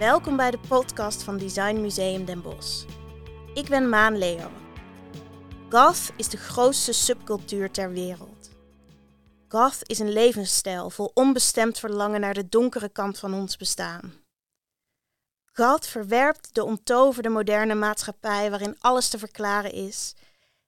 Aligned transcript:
Welkom 0.00 0.36
bij 0.36 0.50
de 0.50 0.58
podcast 0.68 1.22
van 1.22 1.38
Design 1.38 1.80
Museum 1.80 2.24
Den 2.24 2.42
Bosch. 2.42 2.84
Ik 3.54 3.68
ben 3.68 3.88
Maan 3.88 4.18
Leo. 4.18 4.50
Goth 5.68 6.12
is 6.16 6.28
de 6.28 6.36
grootste 6.36 6.92
subcultuur 6.92 7.70
ter 7.70 7.90
wereld. 7.92 8.50
Goth 9.48 9.78
is 9.82 9.98
een 9.98 10.12
levensstijl 10.12 10.90
vol 10.90 11.10
onbestemd 11.14 11.78
verlangen 11.78 12.20
naar 12.20 12.34
de 12.34 12.48
donkere 12.48 12.88
kant 12.88 13.18
van 13.18 13.34
ons 13.34 13.56
bestaan. 13.56 14.12
Goth 15.52 15.86
verwerpt 15.86 16.54
de 16.54 16.64
onttoverde 16.64 17.28
moderne 17.28 17.74
maatschappij 17.74 18.50
waarin 18.50 18.76
alles 18.78 19.08
te 19.08 19.18
verklaren 19.18 19.72
is 19.72 20.14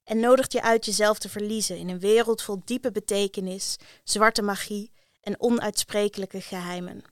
en 0.05 0.21
nodigt 0.21 0.53
je 0.53 0.63
uit 0.63 0.85
jezelf 0.85 1.19
te 1.19 1.29
verliezen 1.29 1.79
in 1.79 1.89
een 1.89 2.01
wereld 2.01 2.43
vol 2.43 2.63
diepe 2.65 2.91
betekenis, 2.91 3.77
zwarte 4.05 4.43
magie 4.43 4.93
en 5.21 5.41
onuitsprekelijke 5.41 6.41
geheimen. 6.41 7.12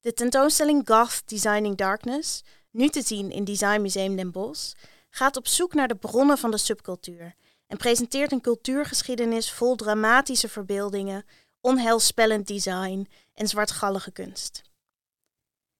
De 0.00 0.12
tentoonstelling 0.12 0.88
Goth 0.88 1.22
Designing 1.28 1.76
Darkness, 1.76 2.42
nu 2.70 2.88
te 2.88 3.02
zien 3.02 3.30
in 3.30 3.44
Design 3.44 3.80
Museum 3.80 4.16
Den 4.16 4.30
Bosch, 4.30 4.74
gaat 5.10 5.36
op 5.36 5.46
zoek 5.46 5.74
naar 5.74 5.88
de 5.88 5.96
bronnen 5.96 6.38
van 6.38 6.50
de 6.50 6.58
subcultuur 6.58 7.34
en 7.66 7.76
presenteert 7.76 8.32
een 8.32 8.40
cultuurgeschiedenis 8.40 9.52
vol 9.52 9.76
dramatische 9.76 10.48
verbeeldingen, 10.48 11.24
onheilspellend 11.60 12.46
design 12.46 13.08
en 13.34 13.48
zwartgallige 13.48 14.10
kunst. 14.10 14.62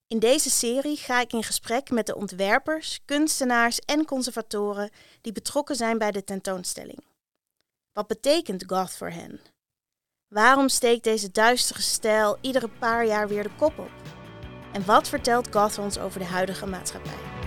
In 0.07 0.19
deze 0.19 0.51
serie 0.51 0.97
ga 0.97 1.21
ik 1.21 1.33
in 1.33 1.45
gesprek 1.45 1.91
met 1.91 2.07
de 2.07 2.17
ontwerpers, 2.17 3.01
kunstenaars 3.05 3.79
en 3.79 4.05
conservatoren 4.05 4.91
die 5.21 5.33
betrokken 5.33 5.77
zijn 5.77 5.99
bij 5.99 6.11
de 6.11 6.25
tentoonstelling. 6.25 7.05
Wat 7.93 8.07
betekent 8.07 8.65
goth 8.67 8.97
voor 8.97 9.11
hen? 9.11 9.41
Waarom 10.29 10.69
steekt 10.69 11.05
deze 11.05 11.31
duistere 11.31 11.83
stijl 11.83 12.39
iedere 12.41 12.69
paar 12.69 13.07
jaar 13.07 13.29
weer 13.29 13.43
de 13.43 13.55
kop 13.59 13.79
op? 13.79 14.20
En 14.73 14.85
wat 14.85 15.09
vertelt 15.09 15.49
goth 15.51 15.79
ons 15.79 15.99
over 15.99 16.19
de 16.19 16.27
huidige 16.27 16.67
maatschappij? 16.67 17.40